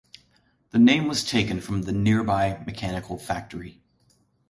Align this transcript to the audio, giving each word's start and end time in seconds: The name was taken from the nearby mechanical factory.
The 0.71 0.79
name 0.79 1.07
was 1.07 1.23
taken 1.23 1.61
from 1.61 1.83
the 1.83 1.91
nearby 1.91 2.63
mechanical 2.65 3.19
factory. 3.19 3.83